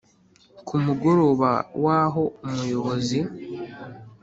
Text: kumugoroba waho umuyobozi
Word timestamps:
kumugoroba 0.67 1.51
waho 1.83 2.23
umuyobozi 2.45 3.19